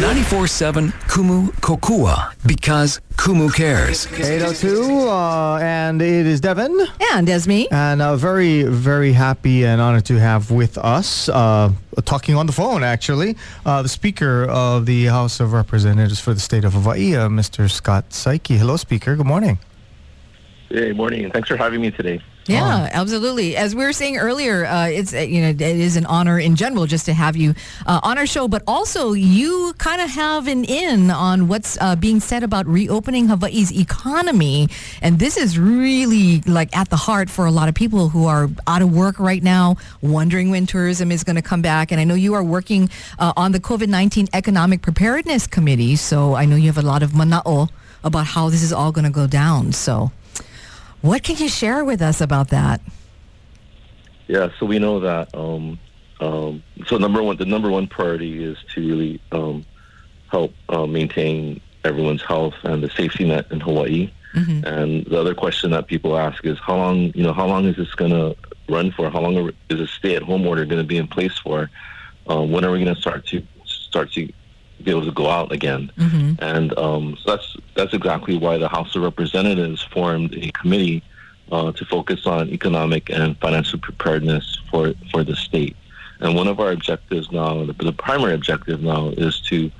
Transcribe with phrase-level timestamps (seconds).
[0.00, 4.06] 94.7 Kumu Kokua because Kumu cares.
[4.06, 6.74] 802, uh, and it is Devin.
[7.12, 7.64] And Esme.
[7.70, 11.70] And uh, very, very happy and honored to have with us, uh,
[12.06, 13.36] talking on the phone actually,
[13.66, 17.70] uh, the Speaker of the House of Representatives for the state of Hawaii, uh, Mr.
[17.70, 18.56] Scott Saiki.
[18.56, 19.16] Hello, Speaker.
[19.16, 19.58] Good morning.
[20.70, 21.30] Hey, morning.
[21.30, 22.22] Thanks for having me today.
[22.46, 23.56] Yeah, absolutely.
[23.56, 26.56] As we were saying earlier, uh, it's uh, you know it is an honor in
[26.56, 27.54] general just to have you
[27.86, 31.94] uh, on our show, but also you kind of have an in on what's uh,
[31.94, 34.68] being said about reopening Hawaii's economy,
[35.00, 38.48] and this is really like at the heart for a lot of people who are
[38.66, 41.92] out of work right now, wondering when tourism is going to come back.
[41.92, 46.34] And I know you are working uh, on the COVID nineteen Economic Preparedness Committee, so
[46.34, 47.68] I know you have a lot of mana'o
[48.02, 49.72] about how this is all going to go down.
[49.72, 50.10] So.
[51.02, 52.80] What can you share with us about that?
[54.28, 55.34] Yeah, so we know that.
[55.34, 55.78] Um,
[56.20, 59.64] um, so number one, the number one priority is to really um,
[60.30, 64.12] help uh, maintain everyone's health and the safety net in Hawaii.
[64.34, 64.64] Mm-hmm.
[64.64, 67.76] And the other question that people ask is, how long, you know, how long is
[67.76, 68.36] this going to
[68.68, 69.10] run for?
[69.10, 71.70] How long is a stay-at-home order going to be in place for?
[72.28, 74.30] Um, when are we going to start to start to
[74.82, 75.90] be able to go out again.
[75.96, 76.32] Mm-hmm.
[76.38, 81.02] And um, so that's that's exactly why the House of Representatives formed a committee
[81.52, 85.76] uh, to focus on economic and financial preparedness for for the state.
[86.20, 89.70] And one of our objectives now, the, the primary objective now, is to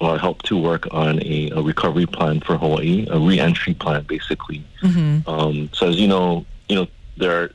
[0.00, 4.64] uh, help to work on a, a, recovery plan for Hawaii, a reentry plan, basically.
[4.82, 5.28] Mm-hmm.
[5.28, 7.50] Um, so as you know, you know there are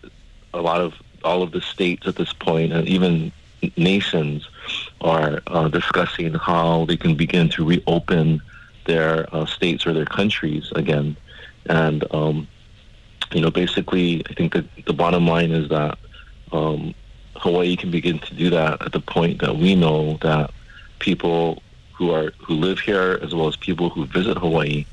[0.53, 3.31] a lot of all of the states at this point, and even
[3.77, 4.47] nations
[5.01, 8.41] are uh, discussing how they can begin to reopen
[8.85, 11.15] their uh, states or their countries again.
[11.67, 12.47] And, um,
[13.31, 15.97] you know, basically, I think that the bottom line is that
[16.51, 16.93] um,
[17.35, 20.51] Hawaii can begin to do that at the point that we know that
[20.99, 21.61] people
[21.93, 24.85] who are who live here as well as people who visit Hawaii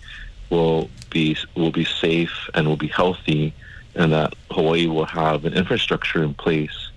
[0.51, 3.53] will be will be safe and will be healthy,
[3.95, 6.90] and that Hawaii will have an infrastructure in place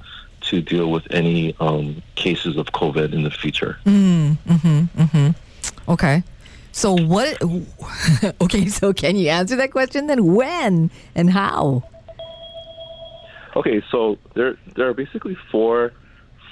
[0.53, 3.77] to deal with any um, cases of COVID in the future.
[3.85, 5.91] Mm, mm-hmm, mm-hmm.
[5.91, 6.23] Okay.
[6.71, 7.41] So what?
[8.41, 10.33] Okay, so can you answer that question then?
[10.33, 11.83] When and how?
[13.55, 15.93] Okay, so there there are basically four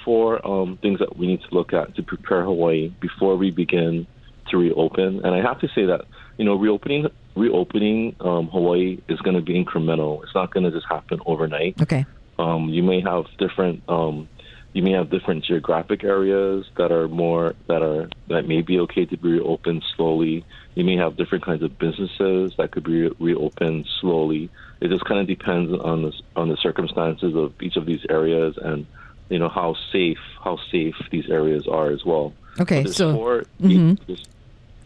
[0.04, 4.06] four um, things that we need to look at to prepare Hawaii before we begin
[4.50, 5.24] to reopen.
[5.24, 6.02] And I have to say that
[6.38, 10.22] you know reopening reopening um, Hawaii is going to be incremental.
[10.22, 11.80] It's not going to just happen overnight.
[11.82, 12.06] Okay.
[12.38, 14.28] Um, you may have different um,
[14.72, 19.04] you may have different geographic areas that are more that are that may be okay
[19.04, 20.44] to be reopened slowly.
[20.74, 24.50] You may have different kinds of businesses that could be reopened slowly.
[24.80, 28.56] It just kind of depends on the on the circumstances of each of these areas
[28.56, 28.86] and
[29.28, 32.32] you know how safe how safe these areas are as well.
[32.58, 34.14] Okay, so, so 4 mm-hmm.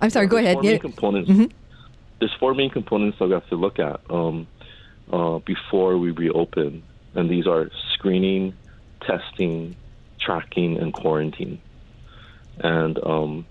[0.00, 0.26] I'm sorry.
[0.26, 0.58] Go ahead.
[0.62, 0.78] Yeah.
[0.78, 1.30] components.
[1.30, 1.46] Mm-hmm.
[2.18, 4.46] There's four main components that we have to look at um,
[5.12, 6.82] uh, before we reopen
[7.16, 8.54] and these are screening,
[9.00, 9.75] testing,
[10.21, 11.60] tracking, and quarantine.
[12.59, 13.47] And um,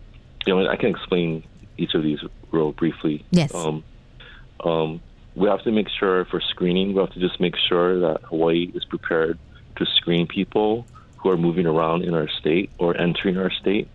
[0.46, 1.44] you know, I can explain
[1.78, 2.20] each of these
[2.52, 3.26] real briefly.
[3.32, 3.54] Yes.
[3.54, 3.84] Um,
[4.64, 5.02] um,
[5.36, 8.72] we have to make sure for screening, we have to just make sure that Hawaii
[8.74, 9.38] is prepared
[9.78, 10.88] to screen people
[11.18, 13.90] who are moving around in our state or entering our state.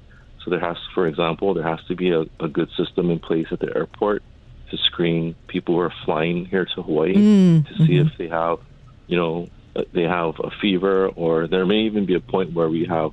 [0.44, 3.46] So there has, for example, there has to be a, a good system in place
[3.50, 4.22] at the airport
[4.70, 8.08] to screen people who are flying here to Hawaii mm, to see mm-hmm.
[8.08, 8.58] if they have,
[9.06, 9.48] you know,
[9.92, 13.12] they have a fever, or there may even be a point where we have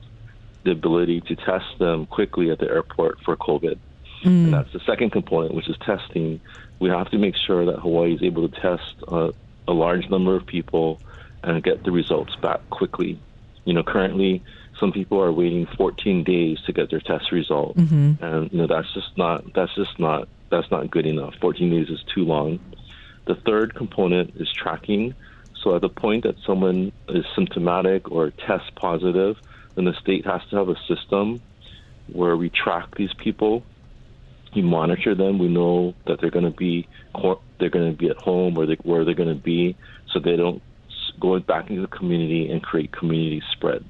[0.64, 3.78] the ability to test them quickly at the airport for COVID.
[4.24, 4.46] Mm.
[4.46, 6.42] And that's the second component, which is testing.
[6.80, 9.32] We have to make sure that Hawaii is able to test uh,
[9.68, 11.00] a large number of people
[11.44, 13.20] and get the results back quickly.
[13.66, 14.44] You know, currently
[14.80, 18.24] some people are waiting 14 days to get their test result, mm-hmm.
[18.24, 21.36] and you know that's just not that's just not that's not good enough.
[21.42, 22.60] 14 days is too long.
[23.26, 25.14] The third component is tracking.
[25.64, 29.38] So at the point that someone is symptomatic or test positive,
[29.76, 31.42] then the state has to have a system
[32.12, 33.64] where we track these people,
[34.56, 36.88] we monitor them, we know that they're going to be
[37.60, 39.76] they're going to be at home or they, where they're going to be,
[40.12, 40.62] so they don't
[41.20, 43.84] go back into the community and create community spread.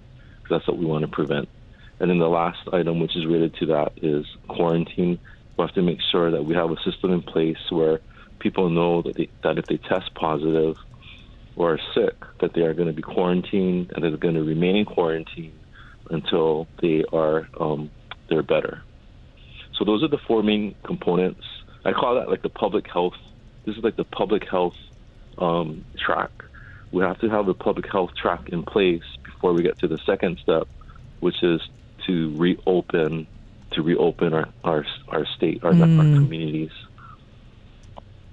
[0.50, 1.50] That's what we want to prevent.
[2.00, 5.20] And then the last item, which is related to that, is quarantine.
[5.58, 8.00] We have to make sure that we have a system in place where
[8.40, 10.78] people know that, they, that if they test positive,
[11.58, 14.76] or are sick, that they are going to be quarantined and they're going to remain
[14.76, 15.54] in quarantine
[16.10, 17.90] until they are um,
[18.30, 18.84] they're better.
[19.78, 21.44] So those are the four main components.
[21.84, 23.16] I call that like the public health.
[23.66, 24.76] This is like the public health
[25.38, 26.32] um, track.
[26.92, 29.98] We have to have the public health track in place before we get to the
[30.06, 30.68] second step,
[31.20, 31.62] which is
[32.06, 33.28] to reopen
[33.72, 36.72] to reopen our our, our state, our, our communities.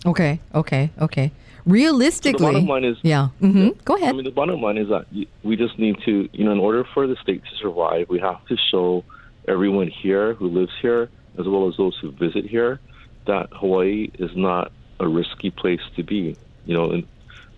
[0.07, 1.33] Okay, okay, okay.
[1.67, 3.29] Realistically, bottom line is- yeah.
[3.41, 4.11] hmm Go ahead.
[4.11, 5.07] I mean, the bottom line is that
[5.43, 8.45] we just need to, you know, in order for the state to survive, we have
[8.49, 9.03] to show
[9.49, 11.09] everyone here who lives here,
[11.39, 12.81] as well as those who visit here,
[13.27, 16.37] that Hawaii is not a risky place to be.
[16.67, 17.07] You know, and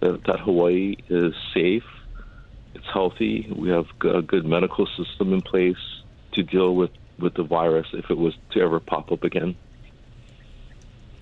[0.01, 1.85] that, that Hawaii is safe,
[2.75, 3.53] it's healthy.
[3.57, 5.77] We have a good medical system in place
[6.33, 9.57] to deal with with the virus if it was to ever pop up again.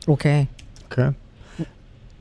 [0.09, 0.49] Okay.
[0.87, 1.15] Okay.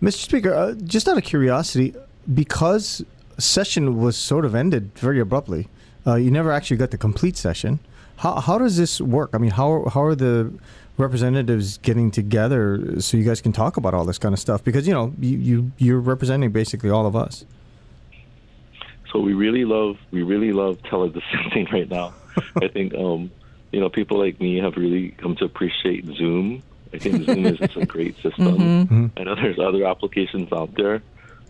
[0.01, 0.17] Mr.
[0.17, 1.95] Speaker, uh, just out of curiosity,
[2.33, 3.03] because
[3.37, 5.69] session was sort of ended very abruptly,
[6.05, 7.79] uh, you never actually got the complete session.
[8.17, 9.29] How, how does this work?
[9.33, 10.53] I mean, how, how are the
[10.97, 14.63] representatives getting together so you guys can talk about all this kind of stuff?
[14.63, 17.45] Because, you know, you, you, you're representing basically all of us.
[19.13, 22.13] So we really love we really love teledistancing right now.
[22.61, 23.31] I think um,
[23.71, 26.63] you know people like me have really come to appreciate Zoom.
[26.93, 29.11] I think Zoom is just a great system.
[29.17, 31.01] I know there's other applications out there.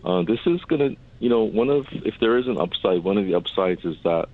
[0.04, 3.26] Uh, this is gonna you know one of if there is an upside, one of
[3.26, 4.28] the upsides is that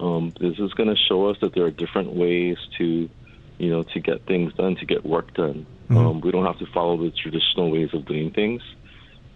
[0.00, 3.08] um, this is going to show us that there are different ways to
[3.58, 5.66] you know to get things done, to get work done.
[5.90, 8.62] Um, we don't have to follow the traditional ways of doing things.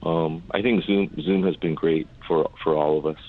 [0.03, 3.21] Um, I think Zoom Zoom has been great for for all of us.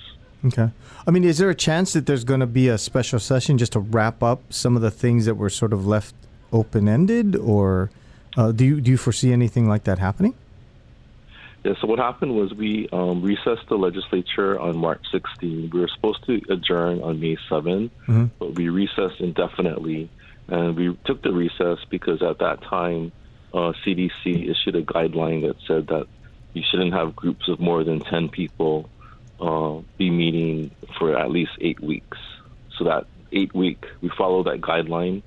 [0.45, 0.69] Okay.
[1.05, 3.73] I mean, is there a chance that there's going to be a special session just
[3.73, 6.15] to wrap up some of the things that were sort of left
[6.51, 7.89] open ended, or
[8.37, 10.33] uh, do you do you foresee anything like that happening?
[11.63, 15.71] Yeah, so what happened was we um, recessed the legislature on March 16.
[15.73, 17.91] We were supposed to adjourn on May 7,
[18.39, 20.09] but we recessed indefinitely.
[20.47, 23.11] And we took the recess because at that time,
[23.53, 26.07] uh, CDC issued a guideline that said that
[26.53, 28.89] you shouldn't have groups of more than 10 people
[29.39, 32.17] uh, be meeting for at least eight weeks.
[32.77, 35.23] So that eight week, we follow that guideline.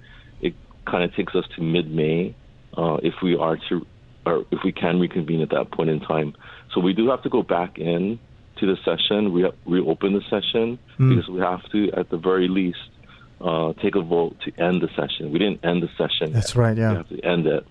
[0.87, 2.35] Kind of takes us to mid May
[2.77, 3.87] uh, if we are to,
[4.27, 6.35] or if we can reconvene at that point in time.
[6.75, 8.19] So we do have to go back in
[8.59, 12.79] to the session, re- reopen the session because we have to, at the very least,
[13.41, 15.33] uh, take a vote to end the session.
[15.33, 16.33] We didn't end the session.
[16.33, 16.57] That's yet.
[16.57, 16.91] right, yeah.
[16.91, 17.67] We have to end it.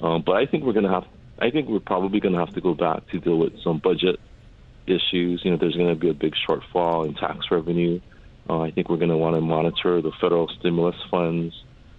[0.00, 1.04] Um, but I think we're going to have.
[1.38, 4.20] I think we're probably going to have to go back to deal with some budget
[4.86, 5.42] issues.
[5.44, 8.00] You know, there's going to be a big shortfall in tax revenue.
[8.48, 11.54] Uh, I think we're going to want to monitor the federal stimulus funds.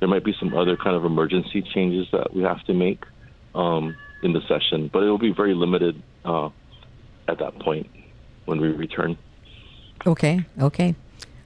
[0.06, 3.04] There might be some other kind of emergency changes that we have to make
[3.56, 6.50] um, in the session, but it will be very limited uh,
[7.28, 7.90] at that point
[8.46, 9.18] when we return.
[10.06, 10.46] Okay.
[10.62, 10.94] Okay.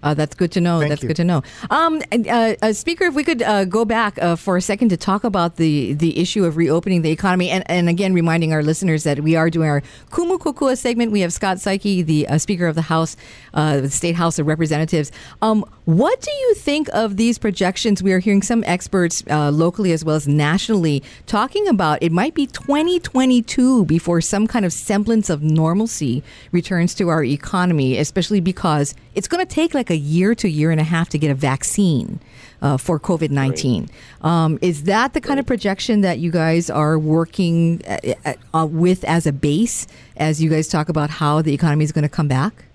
[0.02, 0.80] Uh, that's good to know.
[0.80, 1.08] Thank that's you.
[1.08, 1.44] good to know.
[1.70, 4.98] Um, uh, uh, Speaker, if we could uh, go back uh, for a second to
[4.98, 9.04] talk about the, the issue of reopening the economy, and, and again reminding our listeners
[9.04, 9.82] that we are doing our
[10.12, 11.12] Kumu Kokua segment.
[11.12, 13.18] We have Scott Saiki, the uh, Speaker of the House,
[13.54, 15.12] uh, the State House of Representatives.
[15.42, 18.02] Um, what do you think of these projections?
[18.04, 22.36] We are hearing some experts uh, locally as well as nationally talking about it might
[22.36, 28.94] be 2022 before some kind of semblance of normalcy returns to our economy, especially because
[29.16, 31.32] it's going to take like a year to a year and a half to get
[31.32, 32.20] a vaccine
[32.62, 33.90] uh, for COVID 19.
[34.22, 39.04] Um, is that the kind of projection that you guys are working uh, uh, with
[39.06, 39.88] as a base
[40.18, 42.66] as you guys talk about how the economy is going to come back?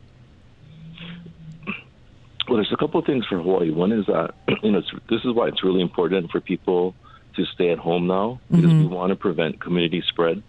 [2.49, 3.71] Well, there's a couple of things for Hawaii.
[3.71, 6.95] One is that you know it's, this is why it's really important for people
[7.37, 10.43] to stay at home now because we want to prevent community spread.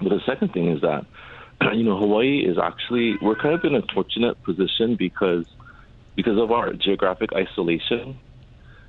[0.00, 1.04] But the second thing is that
[1.74, 5.46] you know Hawaii is actually we're kind of in a fortunate position because
[6.20, 8.18] because of our geographic isolation.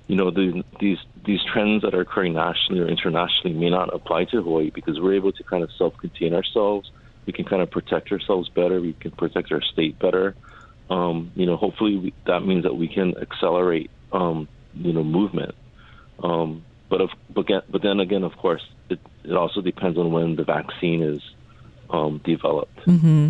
[0.08, 4.26] You know the, these these trends that are occurring nationally or internationally may not apply
[4.26, 6.92] to Hawaii because we're able to kind of self-contain ourselves.
[7.26, 8.82] We can kind of protect ourselves better.
[8.82, 10.36] We can protect our state better
[10.92, 15.56] um, you know, hopefully we, that means that we can accelerate, um, you know, movement.
[16.22, 20.12] Um, but of, but, get, but then again, of course, it, it also depends on
[20.12, 21.22] when the vaccine is
[21.90, 22.78] um, developed.
[22.80, 23.30] Mm-hmm,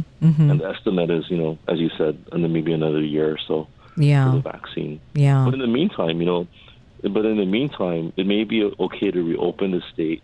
[0.50, 4.04] And the estimate is, you know, as you said, maybe another year or so for
[4.04, 4.32] Yeah.
[4.32, 5.00] the vaccine.
[5.14, 5.46] Yeah.
[5.46, 6.48] But in the meantime, you know,
[7.02, 10.22] but in the meantime, it may be okay to reopen the state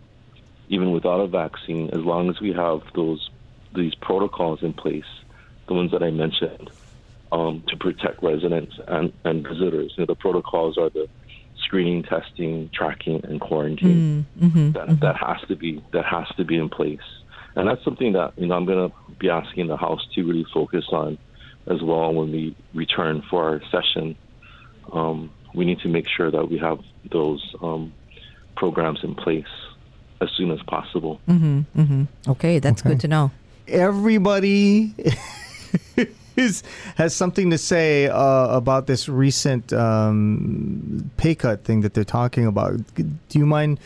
[0.68, 3.30] even without a vaccine, as long as we have those
[3.74, 5.04] these protocols in place,
[5.66, 6.70] the ones that I mentioned,
[7.30, 9.92] um, to protect residents and, and visitors.
[9.96, 11.06] You know, the protocols are the
[11.58, 14.26] screening, testing, tracking, and quarantine.
[14.38, 15.26] Mm, mm-hmm, that that mm-hmm.
[15.26, 17.00] has to be that has to be in place,
[17.54, 20.46] and that's something that you know I'm going to be asking the House to really
[20.52, 21.18] focus on
[21.68, 24.16] as well when we return for our session.
[24.92, 26.78] Um, we need to make sure that we have
[27.10, 27.92] those um,
[28.56, 29.44] programs in place
[30.20, 31.20] as soon as possible.
[31.28, 31.64] Mhm.
[31.76, 32.08] Mhm.
[32.26, 33.30] Okay, that's good to know.
[33.68, 34.94] Everybody
[36.36, 36.62] is
[36.96, 42.46] has something to say uh, about this recent um, pay cut thing that they're talking
[42.46, 42.74] about.
[42.94, 43.78] Do you mind?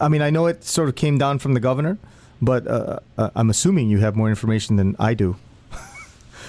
[0.00, 1.98] I mean, I know it sort of came down from the governor,
[2.42, 5.36] but uh, uh, I'm assuming you have more information than I do.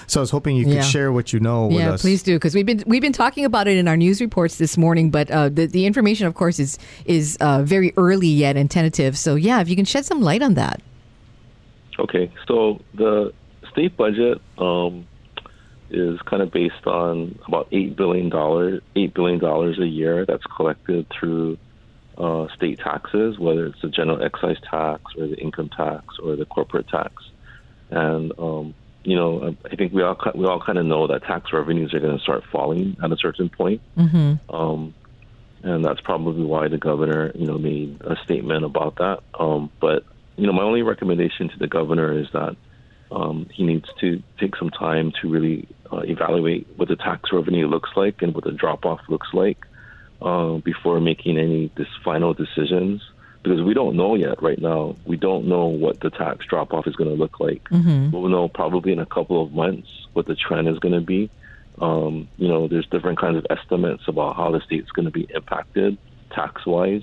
[0.06, 0.80] So I was hoping you could Yeah.
[0.82, 2.02] share what you know with Yeah, us.
[2.02, 4.76] please do because we've been we've been talking about it in our news reports this
[4.76, 8.70] morning, but uh, the the information, of course, is is uh, very early yet and
[8.70, 9.16] tentative.
[9.18, 10.80] So yeah, if you can shed some light on that.
[11.98, 13.32] Okay, so the
[13.70, 15.06] state budget um,
[15.90, 20.44] is kind of based on about eight billion dollars, eight billion dollars a year that's
[20.56, 21.58] collected through
[22.18, 26.46] uh, state taxes, whether it's the general excise tax or the income tax or the
[26.46, 27.12] corporate tax.
[27.90, 31.52] And um, you know, I think we all we all kind of know that tax
[31.52, 33.80] revenues are going to start falling at a certain point.
[33.96, 34.54] Mm-hmm.
[34.54, 34.94] Um,
[35.62, 39.20] and that's probably why the governor, you know, made a statement about that.
[39.38, 40.04] Um, but
[40.36, 42.56] you know, my only recommendation to the governor is that
[43.10, 47.68] um, he needs to take some time to really uh, evaluate what the tax revenue
[47.68, 49.58] looks like and what the drop off looks like
[50.22, 53.02] uh, before making any this final decisions.
[53.42, 54.94] Because we don't know yet right now.
[55.04, 57.66] We don't know what the tax drop off is going to look like.
[58.10, 61.28] We'll know probably in a couple of months what the trend is going to be.
[61.80, 65.26] Um, you know, there's different kinds of estimates about how the state's going to be
[65.34, 65.98] impacted
[66.30, 67.02] tax wise.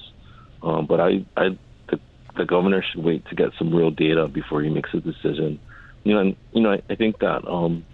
[0.63, 1.99] Um, but I, I, the,
[2.37, 5.59] the governor should wait to get some real data before he makes a decision.
[6.05, 7.85] You know, and, you know, I, I think that, um,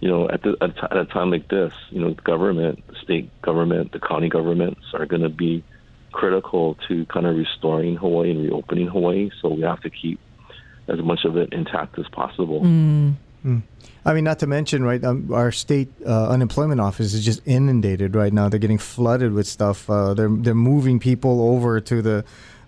[0.00, 2.84] you know, at, the, at, a at a time like this, you know, the government,
[2.88, 5.62] the state government, the county governments are going to be
[6.14, 9.30] critical to kind of restoring Hawaii and reopening Hawaii.
[9.40, 10.18] So we have to keep
[10.88, 12.60] as much of it intact as possible.
[14.06, 15.02] I mean, not to mention, right?
[15.02, 18.48] Um, our state uh, unemployment office is just inundated right now.
[18.48, 19.88] They're getting flooded with stuff.
[19.88, 22.24] Uh, they're they're moving people over to the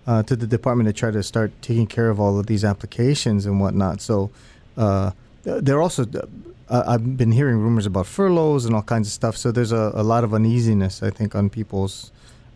[0.06, 3.46] uh, to the department to try to start taking care of all of these applications
[3.46, 4.00] and whatnot.
[4.00, 4.30] So
[4.76, 5.12] uh,
[5.44, 6.06] they're also.
[6.68, 9.36] Uh, I've been hearing rumors about furloughs and all kinds of stuff.
[9.36, 12.10] So there's a, a lot of uneasiness, I think, on people's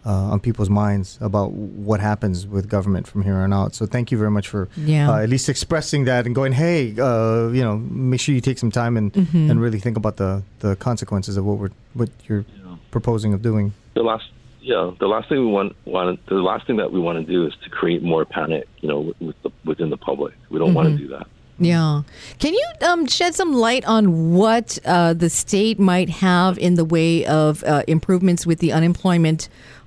[0.07, 3.75] uh, on people's minds about what happens with government from here on out.
[3.75, 5.11] So thank you very much for Yeah.
[5.11, 8.59] uh, at least expressing that and going, hey, uh, you know, make sure you take
[8.59, 9.51] some time and Mm-hmm.
[9.51, 12.45] and really think about the, the consequences of what we're what you're
[12.91, 13.73] proposing of doing.
[13.95, 14.27] the last
[14.63, 17.47] yeah the last thing we want want the last thing that we want to do
[17.47, 20.75] is to create more panic you know with, with the, within the public we don't
[20.75, 21.27] want to do that
[21.59, 22.03] Yeah.
[22.43, 24.05] Can you um, shed some light on
[24.41, 29.41] what uh, the state might have in the way of uh, improvements with the unemployment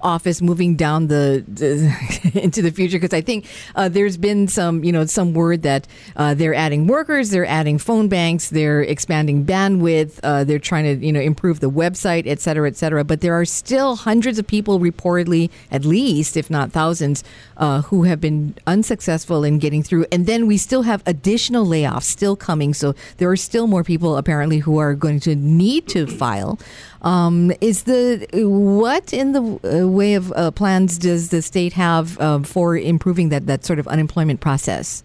[0.03, 2.97] office moving down the, the into the future?
[2.99, 6.87] Because I think uh, there's been some, you know, some word that uh, they're adding
[6.87, 11.59] workers, they're adding phone banks, they're expanding bandwidth, uh, they're trying to, you know, improve
[11.59, 13.03] the website, et cetera, et cetera.
[13.03, 17.23] But there are still hundreds of people reportedly, at least, if not thousands,
[17.57, 20.05] uh, who have been unsuccessful in getting through.
[20.11, 22.73] And then we still have additional layoffs still coming.
[22.73, 26.59] So there are still more people apparently who are going to need to file.
[27.01, 32.19] Um, is the what in the uh, way of uh, plans does the state have
[32.19, 35.03] um, for improving that that sort of unemployment process?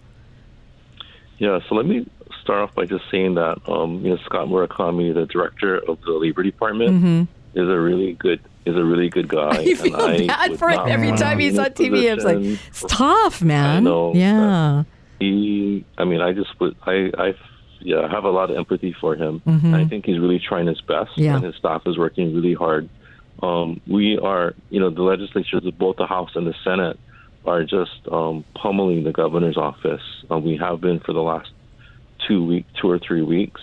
[1.37, 2.05] yeah so let me
[2.43, 6.11] start off by just saying that um, you know Scott Murakami the director of the
[6.11, 10.59] labor department is a really good is a really good guy I and feel bad
[10.59, 12.11] for him every time he's on TV.
[12.11, 13.83] I'm like, it's tough, man.
[13.85, 14.83] know, yeah.
[15.19, 17.33] he i mean i just would i i
[17.81, 19.41] yeah have a lot of empathy for him
[19.73, 21.35] i think he's really trying his best Yeah.
[21.35, 22.89] and his staff is working really hard
[23.41, 26.99] um, we are you know the legislatures of both the house and the senate
[27.45, 31.49] are just um, pummeling the governor's office uh, we have been for the last
[32.27, 33.61] two week two or three weeks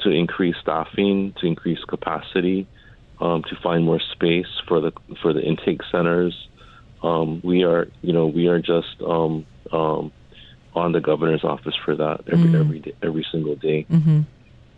[0.00, 2.66] to increase staffing to increase capacity
[3.20, 6.48] um, to find more space for the for the intake centers
[7.02, 10.12] um, we are, you know, we are just um, um,
[10.74, 13.86] on the governor's office for that every every day, every single day.
[13.90, 14.20] Mm-hmm.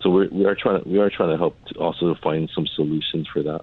[0.01, 2.67] So we're, we are trying we are trying to help to also to find some
[2.67, 3.63] solutions for that.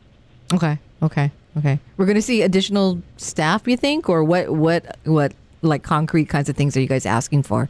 [0.54, 0.80] Okay.
[1.02, 1.32] Okay.
[1.58, 1.80] Okay.
[1.98, 4.50] We're going to see additional staff, you think, or what?
[4.50, 4.98] What?
[5.06, 5.34] What?
[5.62, 7.70] Like concrete kinds of things are you guys asking for?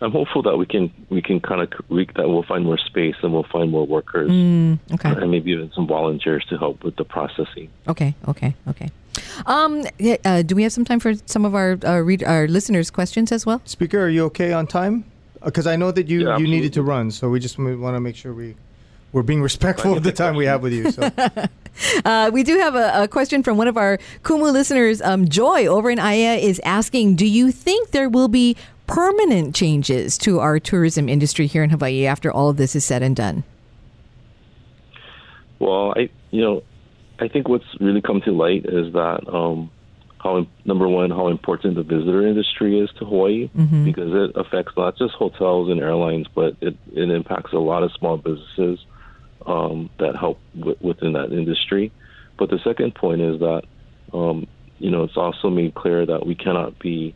[0.00, 3.14] I'm hopeful that we can we can kind of we, that we'll find more space
[3.22, 5.08] and we'll find more workers Mm, okay.
[5.08, 7.70] and maybe even some volunteers to help with the processing.
[7.88, 8.14] Okay.
[8.28, 8.54] Okay.
[8.68, 8.90] Okay.
[9.46, 12.46] Um, yeah, uh, do we have some time for some of our uh, read, our
[12.48, 13.62] listeners' questions as well?
[13.64, 15.04] Speaker, are you okay on time?
[15.42, 18.00] Because I know that you, Yeah, you needed to run, so we just want to
[18.00, 18.56] make sure we
[19.14, 20.90] we're being respectful of the time we have with you.
[20.90, 21.08] So
[22.04, 25.02] Uh, we do have a, a question from one of our Kumu listeners.
[25.02, 28.56] Um, Joy over in Aiea is asking, do you think there will be
[28.86, 33.02] permanent changes to our tourism industry here in Hawaii after all of this is said
[33.02, 33.42] and done?
[35.58, 36.62] Well, I you know,
[37.18, 39.70] I think what's really come to light is that um,
[40.18, 43.50] how number one how important the visitor industry is to Hawaii
[43.84, 47.90] because it affects not just hotels and airlines, but it, it impacts a lot of
[47.98, 48.78] small businesses
[49.46, 51.92] um, that help w- within that industry.
[52.38, 53.62] But the second point is that
[54.12, 54.46] um,
[54.78, 57.14] you know it's also made clear that we cannot be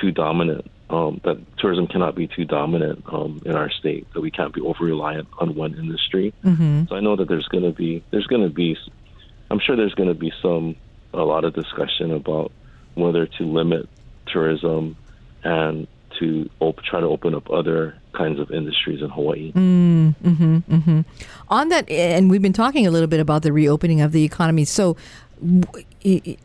[0.00, 0.70] too dominant.
[0.88, 4.08] Um, that tourism cannot be too dominant um, in our state.
[4.12, 6.34] That we can't be over reliant on one industry.
[6.88, 8.76] So I know that there's going to be there's going to be
[9.50, 10.76] I'm sure there's going to be some
[11.12, 12.52] a lot of discussion about
[12.94, 13.88] whether to limit
[14.26, 14.96] tourism
[15.44, 15.86] and
[16.18, 19.52] to op- try to open up other kinds of industries in Hawaii.
[21.48, 24.64] On that, and we've been talking a little bit about the reopening of the economy.
[24.64, 24.96] So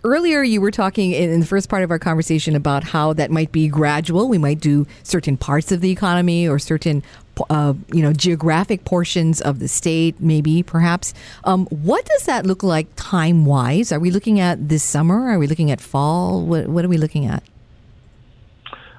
[0.04, 3.32] earlier, you were talking in in the first part of our conversation about how that
[3.32, 4.28] might be gradual.
[4.28, 7.04] We might do certain parts of the economy or certain,
[7.50, 11.14] uh, you know, geographic portions of the state, maybe perhaps.
[11.44, 13.92] Um, what does that look like time wise?
[13.92, 15.30] Are we looking at this summer?
[15.30, 16.46] Are we looking at fall?
[16.46, 17.44] What, what are we looking at?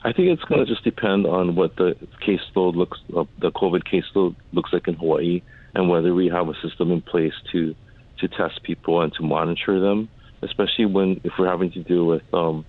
[0.06, 3.82] I think it's going to just depend on what the caseload looks, uh, the COVID
[3.82, 5.42] caseload looks like in Hawaii,
[5.74, 7.74] and whether we have a system in place to
[8.18, 10.08] to test people and to monitor them,
[10.42, 12.64] especially when if we're having to deal with, um,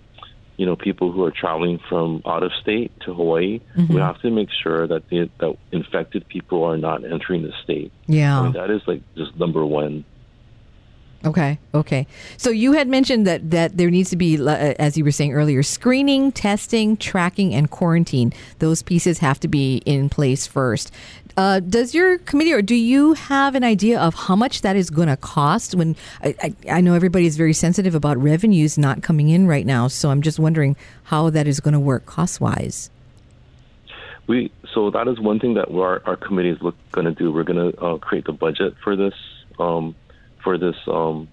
[0.58, 3.62] you know, people who are traveling from out of state to Hawaii.
[3.88, 7.92] We have to make sure that the, that infected people are not entering the state.
[8.08, 8.40] Yeah.
[8.40, 10.06] I mean, that is like just number one.
[11.26, 11.60] Okay.
[11.74, 12.08] Okay.
[12.38, 15.34] So you had mentioned that that there needs to be, uh, as you were saying
[15.34, 18.34] earlier, screening, testing, tracking, and quarantine.
[18.60, 20.92] Those pieces have to be in place first.
[21.36, 24.90] Uh, does your committee, or do you have an idea of how much that is
[24.90, 25.76] going to cost?
[25.76, 29.66] When I, I, I know everybody is very sensitive about revenues not coming in right
[29.66, 32.90] now, so I'm just wondering how that is going to work cost wise.
[34.26, 36.58] We so that is one thing that our our committee is
[36.92, 37.32] going to do.
[37.32, 39.14] We're going to uh, create the budget for this
[39.60, 39.96] um,
[40.48, 41.28] for this um,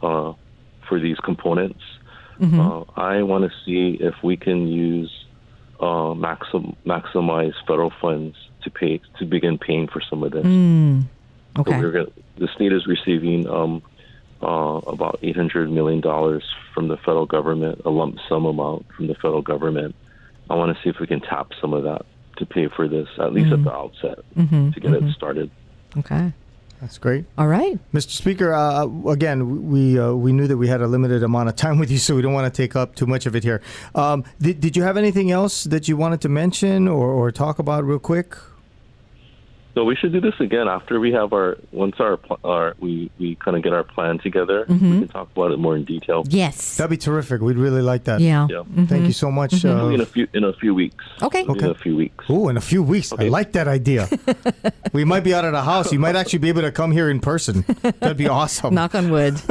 [0.00, 0.32] uh,
[0.88, 1.80] for these components.
[2.60, 5.12] Uh, I want to see if we can use
[5.80, 10.44] uh, maxim, maximize federal funds to pay to begin paying for some of this.
[11.56, 11.76] So Okay.
[11.78, 13.82] we're gonna, the state is receiving um,
[14.40, 19.08] uh, about eight hundred million dollars from the federal government, a lump sum amount from
[19.08, 19.96] the federal government.
[20.48, 22.02] I want to see if we can tap some of that
[22.38, 24.18] to pay for this, at least at the outset,
[24.74, 25.50] to get it started.
[25.98, 26.32] Okay.
[26.80, 27.26] That's great.
[27.36, 27.78] All right.
[27.92, 28.10] Mr.
[28.10, 31.78] Speaker, uh, again, we uh, we knew that we had a limited amount of time
[31.78, 33.60] with you, so we don't want to take up too much of it here.
[33.94, 37.58] Um, did, did you have anything else that you wanted to mention or, or talk
[37.58, 38.34] about real quick?
[39.74, 43.10] So we should do this again after we have our once our pl- our we
[43.20, 44.64] we kind of get our plan together.
[44.68, 46.24] We can talk about it more in detail.
[46.28, 46.76] Yes.
[46.76, 47.40] That'd be terrific.
[47.40, 48.20] We'd really like that.
[48.20, 48.48] Yeah.
[48.50, 49.52] Yeah, Thank you so much.
[49.64, 51.04] Maybe in Uh, a few in a few weeks.
[51.22, 51.44] Okay.
[51.44, 52.24] Maybe In a few weeks.
[52.28, 53.12] oh, in a few weeks.
[53.12, 54.08] I like that idea.
[54.92, 55.92] we might be out of the house.
[55.92, 57.64] You might actually be able to come here in person.
[58.00, 58.74] That'd be awesome.
[58.74, 59.40] Knock on wood.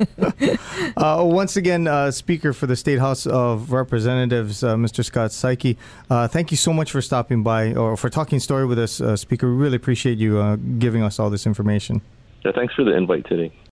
[0.96, 5.04] Uh, once again, uh, Speaker for the State House of Representatives, uh, Mr.
[5.04, 5.76] Scott Saiki,
[6.10, 9.13] uh, thank you so much for stopping by or for talking story with us, uh,
[9.16, 9.48] Speaker.
[9.48, 12.02] We really appreciate you uh, giving us all this information.
[12.44, 13.54] Yeah, thanks for the invite today.